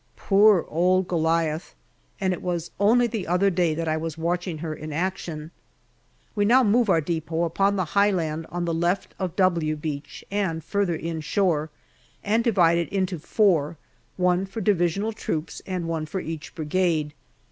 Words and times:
Poor 0.17 0.65
old 0.67 1.07
Goliath 1.07 1.75
\ 1.97 2.19
and 2.19 2.33
it 2.33 2.41
was 2.41 2.71
only 2.79 3.05
the 3.05 3.27
other 3.27 3.51
day 3.51 3.75
that 3.75 3.87
I 3.87 3.97
was 3.97 4.17
watching 4.17 4.57
her 4.57 4.73
in 4.73 4.91
action. 4.91 5.51
We 6.33 6.43
now 6.43 6.63
move 6.63 6.89
our 6.89 7.01
depot 7.01 7.43
upon 7.43 7.75
the 7.75 7.85
high 7.93 8.09
land 8.09 8.47
on 8.49 8.65
the 8.65 8.73
left 8.73 9.13
of" 9.19 9.35
W" 9.35 9.75
Beach 9.75 10.25
and 10.31 10.63
further 10.63 10.95
inshore, 10.95 11.69
and 12.23 12.43
divide 12.43 12.79
it 12.79 12.89
into 12.89 13.19
four, 13.19 13.77
one 14.17 14.47
for 14.47 14.59
Divisional 14.59 15.13
troops 15.13 15.61
and 15.67 15.87
one 15.87 16.07
for 16.07 16.19
each 16.19 16.55
Brigade. 16.55 17.13